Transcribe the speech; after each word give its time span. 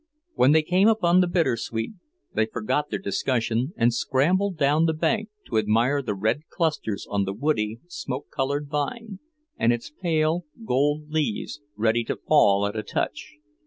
When 0.33 0.51
they 0.51 0.63
came 0.63 0.87
upon 0.87 1.21
the 1.21 1.27
bittersweet, 1.27 1.91
they 2.33 2.47
forgot 2.47 2.89
their 2.89 2.97
discussion 2.97 3.71
and 3.77 3.93
scrambled 3.93 4.57
down 4.57 4.85
the 4.87 4.95
bank 4.95 5.29
to 5.45 5.59
admire 5.59 6.01
the 6.01 6.15
red 6.15 6.39
clusters 6.49 7.05
on 7.07 7.25
the 7.25 7.33
woody, 7.35 7.79
smoke 7.87 8.31
coloured 8.31 8.67
vine, 8.67 9.19
and 9.57 9.71
its 9.71 9.91
pale 9.91 10.45
gold 10.65 11.11
leaves, 11.11 11.61
ready 11.75 12.03
to 12.05 12.15
fall 12.15 12.65
at 12.65 12.75
a 12.75 12.81
touch. 12.81 13.33